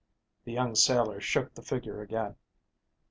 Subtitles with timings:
[0.45, 2.35] The young sailor shook the figure again.